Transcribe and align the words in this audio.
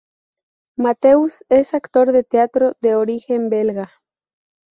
Matheus 0.77 1.45
es 1.49 1.73
un 1.73 1.77
actor 1.77 2.11
de 2.11 2.23
teatro 2.23 2.75
de 2.81 2.95
origen 2.95 3.49
belga. 3.51 4.01